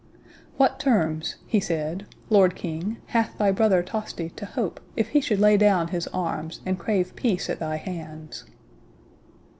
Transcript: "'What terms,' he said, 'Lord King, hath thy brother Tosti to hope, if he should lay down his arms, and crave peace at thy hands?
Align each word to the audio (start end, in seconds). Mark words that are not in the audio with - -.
"'What 0.57 0.79
terms,' 0.79 1.35
he 1.45 1.59
said, 1.59 2.07
'Lord 2.31 2.55
King, 2.55 2.97
hath 3.09 3.37
thy 3.37 3.51
brother 3.51 3.83
Tosti 3.83 4.29
to 4.31 4.47
hope, 4.47 4.79
if 4.95 5.09
he 5.09 5.21
should 5.21 5.39
lay 5.39 5.57
down 5.57 5.89
his 5.89 6.07
arms, 6.07 6.59
and 6.65 6.79
crave 6.79 7.15
peace 7.15 7.51
at 7.51 7.59
thy 7.59 7.75
hands? 7.75 8.45